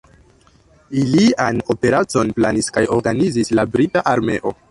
Ilian 1.01 1.59
operacon 1.75 2.33
planis 2.39 2.71
kaj 2.79 2.83
organizis 2.97 3.55
la 3.59 3.67
brita 3.77 4.07
armeo. 4.15 4.57